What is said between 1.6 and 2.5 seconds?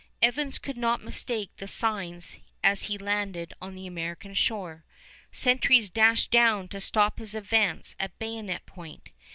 signs